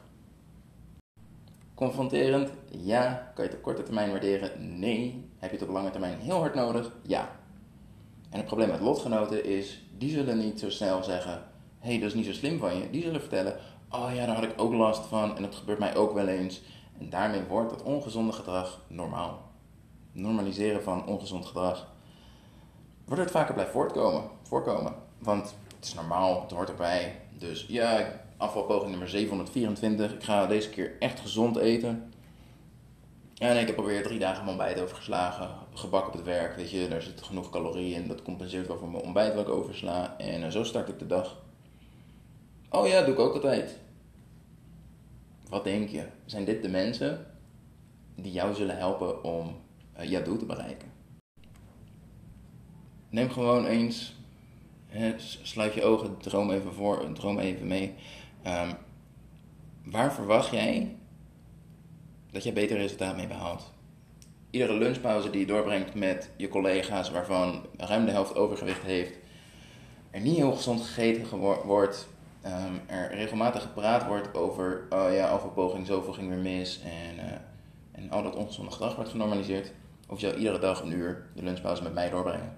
Confronterend? 1.73 2.49
Ja. 2.69 3.31
Kan 3.35 3.43
je 3.43 3.49
het 3.49 3.59
op 3.59 3.65
korte 3.65 3.83
termijn 3.83 4.11
waarderen? 4.11 4.79
Nee. 4.79 5.29
Heb 5.37 5.51
je 5.51 5.57
het 5.57 5.67
op 5.67 5.73
lange 5.73 5.89
termijn 5.89 6.19
heel 6.19 6.37
hard 6.39 6.55
nodig? 6.55 6.91
Ja. 7.01 7.29
En 8.29 8.37
het 8.37 8.45
probleem 8.45 8.69
met 8.69 8.79
lotgenoten 8.79 9.45
is, 9.45 9.81
die 9.97 10.09
zullen 10.09 10.37
niet 10.37 10.59
zo 10.59 10.69
snel 10.69 11.03
zeggen: 11.03 11.43
hé, 11.79 11.89
hey, 11.89 11.99
dat 11.99 12.07
is 12.07 12.13
niet 12.13 12.25
zo 12.25 12.31
slim 12.31 12.59
van 12.59 12.77
je. 12.77 12.89
Die 12.89 13.01
zullen 13.01 13.19
vertellen: 13.19 13.55
oh 13.89 14.11
ja, 14.15 14.25
daar 14.25 14.35
had 14.35 14.43
ik 14.43 14.61
ook 14.61 14.73
last 14.73 15.05
van 15.05 15.35
en 15.35 15.41
dat 15.41 15.55
gebeurt 15.55 15.79
mij 15.79 15.95
ook 15.95 16.13
wel 16.13 16.27
eens. 16.27 16.61
En 17.01 17.09
daarmee 17.09 17.43
wordt 17.43 17.69
dat 17.69 17.83
ongezonde 17.83 18.31
gedrag 18.33 18.79
normaal. 18.87 19.41
Normaliseren 20.11 20.83
van 20.83 21.05
ongezond 21.05 21.45
gedrag. 21.45 21.87
Wordt 23.05 23.21
het 23.21 23.31
vaker 23.31 23.53
blijft 23.53 23.71
voortkomen, 23.71 24.23
voorkomen. 24.41 24.93
Want 25.17 25.55
het 25.75 25.85
is 25.85 25.93
normaal, 25.93 26.41
het 26.41 26.51
hoort 26.51 26.69
erbij. 26.69 27.19
Dus 27.37 27.65
ja, 27.67 28.21
afvalpoging 28.37 28.89
nummer 28.89 29.09
724. 29.09 30.13
Ik 30.13 30.23
ga 30.23 30.45
deze 30.45 30.69
keer 30.69 30.95
echt 30.99 31.19
gezond 31.19 31.57
eten. 31.57 32.13
En 33.37 33.59
ik 33.59 33.67
heb 33.67 33.77
alweer 33.77 34.03
drie 34.03 34.19
dagen 34.19 34.45
mijn 34.45 34.57
ontbijt 34.57 34.81
overgeslagen. 34.81 35.49
Gebak 35.73 36.07
op 36.07 36.13
het 36.13 36.23
werk, 36.23 36.55
weet 36.55 36.71
je, 36.71 36.87
daar 36.87 37.01
zit 37.01 37.21
genoeg 37.21 37.49
calorieën 37.49 38.01
in. 38.01 38.07
Dat 38.07 38.21
compenseert 38.21 38.67
wel 38.67 38.77
voor 38.77 38.89
mijn 38.89 39.03
ontbijt 39.03 39.35
wat 39.35 39.47
ik 39.47 39.53
oversla. 39.53 40.15
En 40.17 40.43
eh, 40.43 40.49
zo 40.49 40.63
start 40.63 40.89
ik 40.89 40.99
de 40.99 41.07
dag. 41.07 41.37
Oh 42.69 42.87
ja, 42.87 43.01
doe 43.01 43.13
ik 43.13 43.19
ook 43.19 43.33
altijd. 43.33 43.79
Wat 45.51 45.63
denk 45.63 45.89
je? 45.89 46.05
Zijn 46.25 46.45
dit 46.45 46.61
de 46.61 46.69
mensen 46.69 47.25
die 48.15 48.31
jou 48.31 48.53
zullen 48.53 48.77
helpen 48.77 49.23
om 49.23 49.55
uh, 49.99 50.09
jouw 50.09 50.23
doel 50.23 50.37
te 50.37 50.45
bereiken? 50.45 50.91
Neem 53.09 53.29
gewoon 53.29 53.65
eens 53.65 54.15
sluit 55.43 55.73
je 55.73 55.83
ogen, 55.83 56.17
droom 56.17 56.51
even 56.51 56.73
voor, 56.73 57.13
droom 57.13 57.39
even 57.39 57.67
mee. 57.67 57.93
Ehm, 58.41 58.73
waar 59.83 60.13
verwacht 60.13 60.51
jij 60.51 60.95
dat 62.31 62.43
je 62.43 62.53
beter 62.53 62.77
resultaat 62.77 63.15
mee 63.15 63.27
behaalt? 63.27 63.73
Iedere 64.49 64.77
lunchpauze 64.77 65.29
die 65.29 65.39
je 65.39 65.45
doorbrengt 65.45 65.93
met 65.93 66.29
je 66.37 66.47
collega's, 66.47 67.11
waarvan 67.11 67.65
ruim 67.77 68.05
de 68.05 68.11
helft 68.11 68.35
overgewicht 68.35 68.83
heeft, 68.83 69.17
er 70.11 70.21
niet 70.21 70.35
heel 70.35 70.51
gezond 70.51 70.81
gegeten 70.81 71.37
wordt, 71.65 72.07
um, 72.45 72.81
er 72.85 73.15
regelmatig 73.15 73.61
gepraat 73.61 74.05
wordt 74.05 74.35
over, 74.35 74.85
oh 74.89 75.13
ja, 75.13 75.27
afvalpoging, 75.27 75.87
zoveel 75.87 76.13
ging 76.13 76.29
weer 76.29 76.37
mis 76.37 76.81
en, 76.81 77.15
uh, 77.15 77.31
en 77.91 78.11
al 78.11 78.23
dat 78.23 78.35
ongezonde 78.35 78.71
gedrag 78.71 78.95
wordt 78.95 79.09
genormaliseerd, 79.09 79.71
of 80.07 80.19
je 80.19 80.37
iedere 80.37 80.59
dag 80.59 80.81
een 80.81 80.91
uur 80.91 81.29
de 81.35 81.43
lunchpauze 81.43 81.83
met 81.83 81.93
mij 81.93 82.09
doorbrengen. 82.09 82.57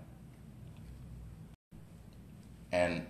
En 2.69 3.07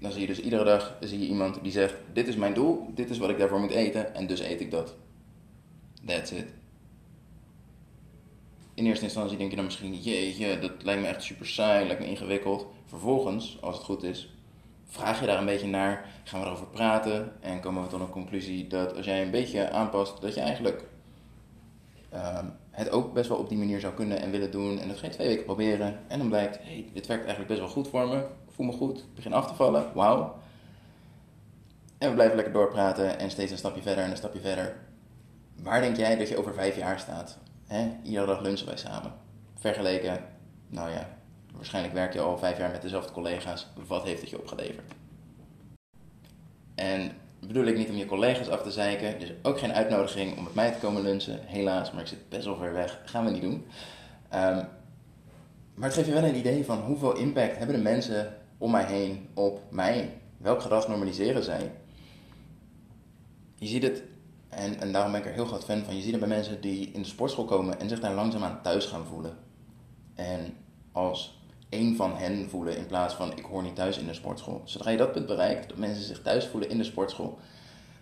dan 0.00 0.12
zie 0.12 0.20
je 0.20 0.26
dus 0.26 0.40
iedere 0.40 0.64
dag 0.64 0.96
zie 1.00 1.18
je 1.18 1.26
iemand 1.26 1.58
die 1.62 1.72
zegt: 1.72 1.94
Dit 2.12 2.28
is 2.28 2.36
mijn 2.36 2.54
doel, 2.54 2.90
dit 2.94 3.10
is 3.10 3.18
wat 3.18 3.30
ik 3.30 3.38
daarvoor 3.38 3.60
moet 3.60 3.70
eten 3.70 4.14
en 4.14 4.26
dus 4.26 4.40
eet 4.40 4.60
ik 4.60 4.70
dat. 4.70 4.94
That's 6.06 6.30
it. 6.30 6.46
In 8.74 8.86
eerste 8.86 9.04
instantie 9.04 9.36
denk 9.36 9.50
je 9.50 9.56
dan 9.56 9.64
misschien: 9.64 9.94
Jeetje, 9.94 10.58
dat 10.58 10.72
lijkt 10.82 11.02
me 11.02 11.08
echt 11.08 11.22
super 11.22 11.46
saai, 11.46 11.86
lijkt 11.86 12.02
me 12.02 12.08
ingewikkeld. 12.08 12.66
Vervolgens, 12.86 13.58
als 13.60 13.76
het 13.76 13.84
goed 13.84 14.02
is, 14.02 14.34
vraag 14.92 15.20
je 15.20 15.26
daar 15.26 15.38
een 15.38 15.44
beetje 15.44 15.66
naar, 15.66 16.08
gaan 16.24 16.40
we 16.40 16.46
erover 16.46 16.66
praten 16.66 17.32
en 17.40 17.60
komen 17.60 17.82
we 17.82 17.88
tot 17.88 18.00
een 18.00 18.10
conclusie 18.10 18.66
dat 18.66 18.96
als 18.96 19.06
jij 19.06 19.22
een 19.22 19.30
beetje 19.30 19.70
aanpast, 19.70 20.20
dat 20.20 20.34
je 20.34 20.40
eigenlijk 20.40 20.84
ehm, 22.10 22.46
het 22.70 22.90
ook 22.90 23.12
best 23.12 23.28
wel 23.28 23.38
op 23.38 23.48
die 23.48 23.58
manier 23.58 23.80
zou 23.80 23.94
kunnen 23.94 24.20
en 24.20 24.30
willen 24.30 24.50
doen. 24.50 24.78
En 24.78 24.88
dat 24.88 24.98
ga 24.98 25.06
je 25.06 25.12
twee 25.12 25.28
weken 25.28 25.44
proberen 25.44 26.00
en 26.08 26.18
dan 26.18 26.28
blijkt: 26.28 26.58
hey, 26.62 26.90
dit 26.92 27.06
werkt 27.06 27.24
eigenlijk 27.24 27.48
best 27.48 27.60
wel 27.60 27.68
goed 27.68 27.88
voor 27.88 28.08
me 28.08 28.24
voel 28.52 28.66
me 28.66 28.72
goed, 28.72 28.98
ik 28.98 29.14
begin 29.14 29.32
af 29.32 29.46
te 29.46 29.54
vallen, 29.54 29.92
wauw. 29.94 30.40
En 31.98 32.08
we 32.08 32.14
blijven 32.14 32.36
lekker 32.36 32.54
doorpraten 32.54 33.18
en 33.18 33.30
steeds 33.30 33.50
een 33.50 33.58
stapje 33.58 33.82
verder 33.82 34.04
en 34.04 34.10
een 34.10 34.16
stapje 34.16 34.40
verder. 34.40 34.76
Waar 35.62 35.80
denk 35.80 35.96
jij 35.96 36.16
dat 36.16 36.28
je 36.28 36.38
over 36.38 36.54
vijf 36.54 36.76
jaar 36.76 36.98
staat? 36.98 37.38
He? 37.66 37.90
Iedere 38.02 38.26
dag 38.26 38.40
lunchen 38.40 38.66
wij 38.66 38.76
samen. 38.76 39.12
Vergeleken, 39.54 40.24
nou 40.68 40.90
ja, 40.90 41.08
waarschijnlijk 41.54 41.94
werk 41.94 42.12
je 42.12 42.20
al 42.20 42.38
vijf 42.38 42.58
jaar 42.58 42.70
met 42.70 42.82
dezelfde 42.82 43.12
collega's. 43.12 43.66
Wat 43.86 44.04
heeft 44.04 44.20
het 44.20 44.30
je 44.30 44.38
opgeleverd? 44.38 44.92
En 46.74 47.12
bedoel 47.40 47.64
ik 47.64 47.76
niet 47.76 47.88
om 47.88 47.96
je 47.96 48.06
collega's 48.06 48.48
af 48.48 48.62
te 48.62 48.70
zeiken. 48.70 49.18
Dus 49.18 49.32
ook 49.42 49.58
geen 49.58 49.72
uitnodiging 49.72 50.36
om 50.36 50.44
met 50.44 50.54
mij 50.54 50.70
te 50.70 50.78
komen 50.78 51.02
lunchen. 51.02 51.40
Helaas, 51.44 51.92
maar 51.92 52.00
ik 52.00 52.08
zit 52.08 52.28
best 52.28 52.44
wel 52.44 52.56
ver 52.56 52.72
weg. 52.72 53.00
Gaan 53.04 53.24
we 53.24 53.30
niet 53.30 53.42
doen. 53.42 53.66
Um, 54.34 54.68
maar 55.74 55.88
het 55.88 55.94
geeft 55.94 56.06
je 56.06 56.12
wel 56.12 56.24
een 56.24 56.36
idee 56.36 56.64
van 56.64 56.80
hoeveel 56.80 57.16
impact 57.16 57.56
hebben 57.56 57.76
de 57.76 57.82
mensen 57.82 58.36
om 58.58 58.70
mij 58.70 58.84
heen 58.84 59.28
op 59.34 59.60
mij? 59.70 60.20
Welk 60.36 60.62
gedrag 60.62 60.88
normaliseren 60.88 61.44
zij? 61.44 61.72
Je 63.54 63.66
ziet 63.66 63.82
het, 63.82 64.02
en, 64.48 64.80
en 64.80 64.92
daarom 64.92 65.12
ben 65.12 65.20
ik 65.20 65.26
er 65.26 65.32
heel 65.32 65.46
groot 65.46 65.64
fan 65.64 65.84
van, 65.84 65.96
je 65.96 66.02
ziet 66.02 66.10
het 66.10 66.20
bij 66.20 66.28
mensen 66.28 66.60
die 66.60 66.90
in 66.92 67.02
de 67.02 67.08
sportschool 67.08 67.44
komen 67.44 67.80
en 67.80 67.88
zich 67.88 68.00
daar 68.00 68.14
langzaamaan 68.14 68.62
thuis 68.62 68.86
gaan 68.86 69.04
voelen. 69.04 69.36
En 70.14 70.56
als 70.92 71.41
één 71.72 71.96
van 71.96 72.16
hen 72.16 72.48
voelen 72.50 72.76
in 72.76 72.86
plaats 72.86 73.14
van 73.14 73.36
ik 73.36 73.44
hoor 73.44 73.62
niet 73.62 73.74
thuis 73.74 73.98
in 73.98 74.06
de 74.06 74.14
sportschool. 74.14 74.62
Zodra 74.64 74.90
je 74.90 74.96
dat 74.96 75.12
punt 75.12 75.26
bereikt, 75.26 75.68
dat 75.68 75.78
mensen 75.78 76.04
zich 76.04 76.22
thuis 76.22 76.46
voelen 76.46 76.70
in 76.70 76.78
de 76.78 76.84
sportschool, 76.84 77.38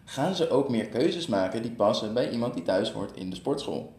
gaan 0.05 0.35
ze 0.35 0.51
ook 0.51 0.69
meer 0.69 0.87
keuzes 0.87 1.27
maken 1.27 1.63
die 1.63 1.71
passen 1.71 2.15
bij 2.15 2.31
iemand 2.31 2.55
die 2.55 2.63
thuis 2.63 2.93
hoort 2.93 3.17
in 3.17 3.31
de 3.31 3.37
sportschool. 3.37 3.93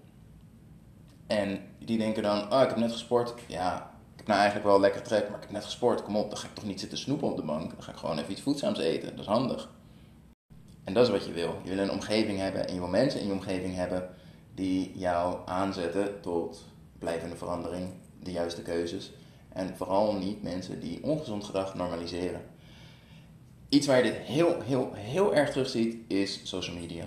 En 1.28 1.60
die 1.80 1.98
denken 1.98 2.24
dan, 2.24 2.54
oh 2.54 2.62
ik 2.62 2.70
heb 2.70 2.78
net 2.78 2.92
gesport, 2.92 3.34
ja 3.48 3.92
heb 4.22 4.30
nou 4.30 4.42
eigenlijk 4.42 4.70
wel 4.70 4.80
lekker 4.80 5.02
trek, 5.02 5.30
maar 5.30 5.38
ik 5.38 5.44
heb 5.44 5.52
net 5.52 5.64
gesport. 5.64 6.04
Kom 6.04 6.16
op, 6.16 6.30
dan 6.30 6.40
ga 6.40 6.48
ik 6.48 6.54
toch 6.54 6.66
niet 6.66 6.80
zitten 6.80 6.98
snoepen 6.98 7.28
op 7.28 7.36
de 7.36 7.44
bank. 7.44 7.72
Dan 7.72 7.84
ga 7.84 7.92
ik 7.92 7.98
gewoon 7.98 8.18
even 8.18 8.32
iets 8.32 8.42
voedzaams 8.42 8.80
eten. 8.80 9.10
Dat 9.10 9.20
is 9.20 9.26
handig. 9.26 9.70
En 10.84 10.94
dat 10.94 11.06
is 11.06 11.12
wat 11.12 11.26
je 11.26 11.32
wil. 11.32 11.56
Je 11.64 11.70
wil 11.70 11.84
een 11.84 11.92
omgeving 11.92 12.40
hebben 12.40 12.68
en 12.68 12.74
je 12.74 12.80
wil 12.80 12.90
mensen 12.90 13.20
in 13.20 13.28
je 13.28 13.34
omgeving 13.34 13.76
hebben 13.76 14.10
die 14.56 14.92
jou 14.96 15.38
aanzetten 15.46 16.22
tot 16.22 16.66
blijvende 17.00 17.36
verandering, 17.36 17.90
de 18.20 18.32
juiste 18.32 18.62
keuzes. 18.62 19.12
En 19.54 19.78
vooral 19.78 20.14
niet 20.14 20.44
mensen 20.44 20.80
die 20.80 21.04
ongezond 21.04 21.44
gedrag 21.44 21.76
normaliseren. 21.76 22.42
Iets 23.70 23.88
waar 23.88 23.98
je 23.98 24.04
dit 24.04 24.18
heel, 24.18 24.62
heel, 24.62 24.92
heel 24.94 25.36
erg 25.36 25.50
terug 25.50 25.70
ziet 25.70 25.96
is 26.08 26.40
social 26.44 26.76
media. 26.76 27.06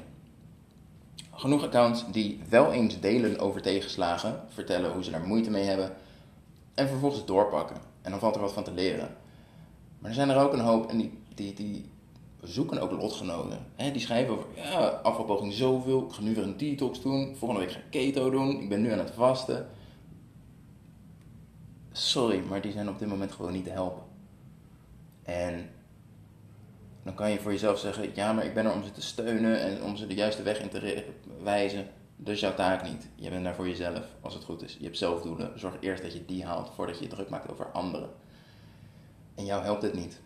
Genoeg 1.31 1.65
accounts 1.65 2.05
die 2.13 2.41
wel 2.49 2.73
eens 2.73 3.01
delen 3.01 3.39
over 3.39 3.63
tegenslagen, 3.63 4.41
vertellen 4.49 4.93
hoe 4.93 5.05
ze 5.05 5.11
daar 5.11 5.27
moeite 5.27 5.51
mee 5.51 5.65
hebben, 5.65 5.97
en 6.75 6.89
vervolgens 6.89 7.25
doorpakken. 7.25 7.77
En 8.03 8.11
dan 8.11 8.21
valt 8.21 8.35
er 8.35 8.41
wat 8.41 8.53
van 8.53 8.65
te 8.65 8.73
leren. 8.73 9.17
Maar 9.99 10.11
er 10.11 10.17
zijn 10.17 10.31
er 10.31 10.41
ook 10.41 10.53
een 10.53 10.61
hoop 10.61 10.91
en 10.91 10.99
die, 10.99 11.13
die, 11.35 11.55
die 11.55 11.85
zoeken 12.43 12.81
ook 12.81 12.91
lotgenoten. 12.91 13.59
Hè? 13.75 13.91
Die 13.91 14.01
schrijven 14.01 14.35
over, 14.35 14.47
ja, 14.55 14.87
afvalpoging 14.87 15.53
zoveel, 15.53 16.07
ik 16.09 16.13
ga 16.13 16.23
nu 16.23 16.35
weer 16.35 16.45
een 16.45 16.57
detox 16.57 17.03
doen, 17.03 17.35
volgende 17.37 17.65
week 17.65 17.73
ga 17.73 17.79
ik 17.79 17.91
keto 17.91 18.31
doen, 18.31 18.61
ik 18.61 18.69
ben 18.69 18.83
nu 18.83 18.93
aan 18.93 18.99
het 18.99 19.11
vasten. 19.11 19.69
Sorry, 21.97 22.43
maar 22.49 22.61
die 22.61 22.73
zijn 22.73 22.89
op 22.89 22.99
dit 22.99 23.09
moment 23.09 23.33
gewoon 23.33 23.53
niet 23.53 23.65
te 23.65 23.71
helpen. 23.71 24.03
En 25.23 25.71
dan 27.03 27.15
kan 27.15 27.31
je 27.31 27.41
voor 27.41 27.53
jezelf 27.53 27.79
zeggen, 27.79 28.11
ja, 28.15 28.33
maar 28.33 28.45
ik 28.45 28.55
ben 28.55 28.65
er 28.67 28.73
om 28.73 28.85
ze 28.85 28.91
te 28.91 29.03
steunen 29.03 29.61
en 29.61 29.83
om 29.83 29.97
ze 29.97 30.07
de 30.07 30.15
juiste 30.15 30.43
weg 30.43 30.61
in 30.61 30.69
te 30.69 31.05
wijzen. 31.43 31.87
Dus 32.17 32.41
jouw 32.41 32.55
taak 32.55 32.83
niet. 32.83 33.09
Je 33.15 33.31
bent 33.31 33.45
daar 33.45 33.55
voor 33.55 33.69
jezelf, 33.69 34.07
als 34.21 34.35
het 34.35 34.45
goed 34.45 34.63
is. 34.63 34.77
Je 34.79 34.85
hebt 34.85 34.99
zelfdoelen. 34.99 35.59
Zorg 35.59 35.75
eerst 35.81 36.03
dat 36.03 36.13
je 36.13 36.25
die 36.25 36.45
haalt 36.45 36.71
voordat 36.75 36.99
je 36.99 37.05
je 37.05 37.11
druk 37.11 37.29
maakt 37.29 37.51
over 37.51 37.67
anderen. 37.67 38.09
En 39.35 39.45
jou 39.45 39.63
helpt 39.63 39.83
het 39.83 39.95
niet. 39.95 40.21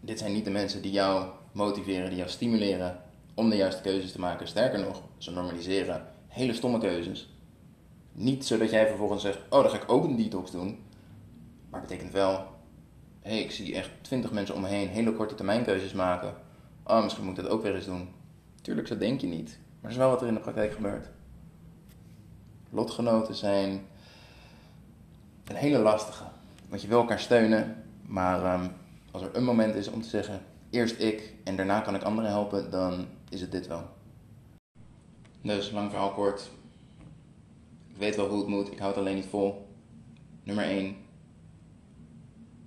Dit 0.00 0.18
zijn 0.18 0.32
niet 0.32 0.44
de 0.44 0.50
mensen 0.50 0.82
die 0.82 0.92
jou 0.92 1.28
motiveren, 1.52 2.08
die 2.08 2.18
jou 2.18 2.30
stimuleren 2.30 3.02
om 3.34 3.50
de 3.50 3.56
juiste 3.56 3.82
keuzes 3.82 4.12
te 4.12 4.20
maken. 4.20 4.48
Sterker 4.48 4.80
nog, 4.80 5.02
ze 5.18 5.30
normaliseren 5.30 6.06
hele 6.28 6.52
stomme 6.52 6.78
keuzes. 6.78 7.33
Niet 8.16 8.46
zodat 8.46 8.70
jij 8.70 8.86
vervolgens 8.86 9.22
zegt: 9.22 9.38
Oh, 9.48 9.62
dan 9.62 9.70
ga 9.70 9.76
ik 9.76 9.90
ook 9.92 10.04
een 10.04 10.16
detox 10.16 10.50
doen. 10.50 10.78
Maar 11.70 11.80
het 11.80 11.88
betekent 11.88 12.12
wel: 12.12 12.36
Hé, 13.20 13.30
hey, 13.30 13.40
ik 13.40 13.50
zie 13.50 13.74
echt 13.74 13.90
twintig 14.00 14.32
mensen 14.32 14.54
om 14.54 14.60
me 14.60 14.68
heen 14.68 14.88
hele 14.88 15.12
korte 15.12 15.34
termijn 15.34 15.64
keuzes 15.64 15.92
maken. 15.92 16.34
Oh, 16.84 17.02
misschien 17.02 17.24
moet 17.24 17.38
ik 17.38 17.42
dat 17.42 17.52
ook 17.52 17.62
weer 17.62 17.74
eens 17.74 17.84
doen. 17.84 18.08
Tuurlijk, 18.62 18.88
zo 18.88 18.98
denk 18.98 19.20
je 19.20 19.26
niet. 19.26 19.48
Maar 19.48 19.80
dat 19.80 19.90
is 19.90 19.96
wel 19.96 20.10
wat 20.10 20.20
er 20.20 20.28
in 20.28 20.34
de 20.34 20.40
praktijk 20.40 20.72
gebeurt. 20.72 21.08
Lotgenoten 22.70 23.34
zijn 23.34 23.86
een 25.44 25.56
hele 25.56 25.78
lastige. 25.78 26.24
Want 26.68 26.82
je 26.82 26.88
wil 26.88 26.98
elkaar 27.00 27.20
steunen, 27.20 27.84
maar 28.06 28.44
ehm, 28.44 28.68
als 29.10 29.22
er 29.22 29.36
een 29.36 29.44
moment 29.44 29.74
is 29.74 29.88
om 29.88 30.02
te 30.02 30.08
zeggen: 30.08 30.40
eerst 30.70 31.00
ik 31.00 31.34
en 31.44 31.56
daarna 31.56 31.80
kan 31.80 31.94
ik 31.94 32.02
anderen 32.02 32.30
helpen, 32.30 32.70
dan 32.70 33.06
is 33.28 33.40
het 33.40 33.52
dit 33.52 33.66
wel. 33.66 33.82
Dus 35.40 35.70
lang 35.70 35.90
verhaal 35.90 36.12
kort. 36.12 36.50
Ik 37.94 38.00
weet 38.00 38.16
wel 38.16 38.28
hoe 38.28 38.38
het 38.38 38.48
moet, 38.48 38.72
ik 38.72 38.78
hou 38.78 38.90
het 38.90 39.00
alleen 39.00 39.14
niet 39.14 39.26
vol. 39.26 39.68
Nummer 40.42 40.64
1. 40.64 40.96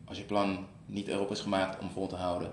Als 0.06 0.18
je 0.18 0.24
plan 0.24 0.68
niet 0.86 1.08
erop 1.08 1.32
is 1.32 1.40
gemaakt 1.40 1.82
om 1.82 1.90
vol 1.90 2.08
te 2.08 2.16
houden, 2.16 2.52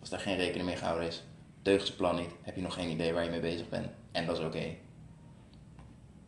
als 0.00 0.08
daar 0.08 0.20
geen 0.20 0.36
rekening 0.36 0.66
mee 0.66 0.76
gehouden 0.76 1.06
is, 1.06 1.24
deugt 1.62 1.86
je 1.86 1.92
plan 1.92 2.16
niet, 2.16 2.30
heb 2.42 2.56
je 2.56 2.62
nog 2.62 2.74
geen 2.74 2.90
idee 2.90 3.12
waar 3.12 3.24
je 3.24 3.30
mee 3.30 3.40
bezig 3.40 3.68
bent. 3.68 3.86
En 4.12 4.26
dat 4.26 4.38
is 4.38 4.44
oké. 4.44 4.56
Okay. 4.56 4.78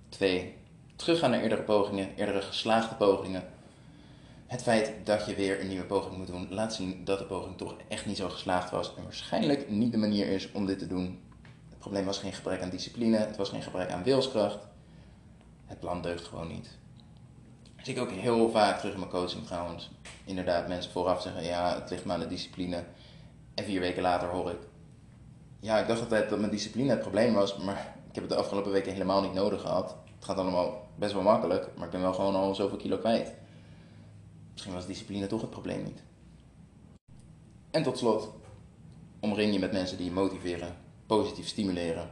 Twee, 0.08 0.54
teruggaan 0.96 1.30
naar 1.30 1.42
eerdere 1.42 1.62
pogingen, 1.62 2.14
eerdere 2.16 2.42
geslaagde 2.42 2.94
pogingen. 2.94 3.44
Het 4.46 4.62
feit 4.62 4.92
dat 5.04 5.26
je 5.26 5.34
weer 5.34 5.60
een 5.60 5.68
nieuwe 5.68 5.86
poging 5.86 6.16
moet 6.16 6.26
doen, 6.26 6.46
laat 6.50 6.74
zien 6.74 7.04
dat 7.04 7.18
de 7.18 7.24
poging 7.24 7.56
toch 7.56 7.76
echt 7.88 8.06
niet 8.06 8.16
zo 8.16 8.28
geslaagd 8.28 8.70
was 8.70 8.94
en 8.96 9.02
waarschijnlijk 9.02 9.70
niet 9.70 9.92
de 9.92 9.98
manier 9.98 10.26
is 10.26 10.52
om 10.52 10.66
dit 10.66 10.78
te 10.78 10.86
doen. 10.86 11.20
Het 11.68 11.78
probleem 11.78 12.04
was 12.04 12.18
geen 12.18 12.32
gebrek 12.32 12.62
aan 12.62 12.70
discipline, 12.70 13.16
het 13.16 13.36
was 13.36 13.48
geen 13.48 13.62
gebrek 13.62 13.90
aan 13.90 14.02
wilskracht. 14.02 14.58
Het 15.68 15.80
plan 15.80 16.02
deugt 16.02 16.24
gewoon 16.24 16.48
niet. 16.48 16.78
Dat 17.76 17.84
zie 17.84 17.94
ik 17.94 18.00
ook 18.00 18.10
heel 18.10 18.50
vaak 18.50 18.78
terug 18.78 18.92
in 18.92 18.98
mijn 18.98 19.10
coaching 19.10 19.46
trouwens. 19.46 19.90
Inderdaad, 20.24 20.68
mensen 20.68 20.92
vooraf 20.92 21.22
zeggen, 21.22 21.44
ja, 21.44 21.74
het 21.74 21.90
ligt 21.90 22.04
maar 22.04 22.14
aan 22.14 22.20
de 22.20 22.26
discipline. 22.26 22.84
En 23.54 23.64
vier 23.64 23.80
weken 23.80 24.02
later 24.02 24.28
hoor 24.28 24.50
ik, 24.50 24.58
ja, 25.60 25.78
ik 25.78 25.86
dacht 25.88 26.00
altijd 26.00 26.28
dat 26.30 26.38
mijn 26.38 26.50
discipline 26.50 26.90
het 26.90 27.00
probleem 27.00 27.34
was, 27.34 27.56
maar 27.56 27.96
ik 28.08 28.14
heb 28.14 28.22
het 28.22 28.32
de 28.32 28.38
afgelopen 28.38 28.72
weken 28.72 28.92
helemaal 28.92 29.22
niet 29.22 29.32
nodig 29.32 29.60
gehad. 29.60 29.96
Het 30.14 30.24
gaat 30.24 30.36
allemaal 30.36 30.88
best 30.96 31.12
wel 31.12 31.22
makkelijk, 31.22 31.70
maar 31.76 31.84
ik 31.84 31.92
ben 31.92 32.00
wel 32.00 32.14
gewoon 32.14 32.34
al 32.34 32.54
zoveel 32.54 32.78
kilo 32.78 32.98
kwijt. 32.98 33.34
Misschien 34.52 34.74
was 34.74 34.86
discipline 34.86 35.26
toch 35.26 35.40
het 35.40 35.50
probleem 35.50 35.82
niet. 35.82 36.02
En 37.70 37.82
tot 37.82 37.98
slot, 37.98 38.30
omring 39.20 39.52
je 39.52 39.58
met 39.58 39.72
mensen 39.72 39.96
die 39.96 40.06
je 40.06 40.12
motiveren, 40.12 40.76
positief 41.06 41.46
stimuleren. 41.46 42.10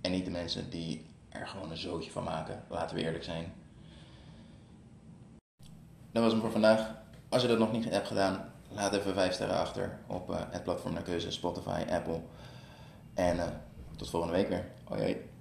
En 0.00 0.10
niet 0.10 0.24
de 0.24 0.30
mensen 0.30 0.70
die 0.70 1.04
er 1.32 1.48
gewoon 1.48 1.70
een 1.70 1.76
zootje 1.76 2.10
van 2.10 2.24
maken, 2.24 2.64
laten 2.68 2.96
we 2.96 3.02
eerlijk 3.02 3.24
zijn. 3.24 3.52
Dat 6.12 6.22
was 6.22 6.32
hem 6.32 6.40
voor 6.40 6.50
vandaag. 6.50 6.94
Als 7.28 7.42
je 7.42 7.48
dat 7.48 7.58
nog 7.58 7.72
niet 7.72 7.90
hebt 7.90 8.06
gedaan, 8.06 8.52
laat 8.68 8.94
even 8.94 9.14
5 9.14 9.34
sterren 9.34 9.58
achter 9.58 9.98
op 10.06 10.30
uh, 10.30 10.36
het 10.50 10.62
platform 10.62 10.94
naar 10.94 11.02
keuze 11.02 11.30
Spotify, 11.30 11.84
Apple. 11.90 12.20
En 13.14 13.36
uh, 13.36 13.44
tot 13.96 14.10
volgende 14.10 14.36
week 14.36 14.48
weer. 14.48 14.64
Hoi 14.84 15.00
hoi. 15.00 15.31